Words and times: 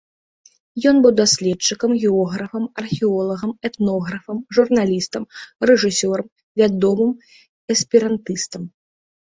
Ён 0.91 0.95
быў 1.05 1.11
даследчыкам, 1.21 1.91
географам, 2.03 2.65
археолагам, 2.83 3.51
этнографам, 3.71 4.37
журналістам, 4.59 5.23
рэжысёрам, 5.73 6.27
вядомым 6.65 7.11
эсперантыстам. 7.79 8.63